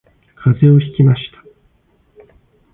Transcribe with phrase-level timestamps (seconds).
[0.33, 1.43] 風邪をひきました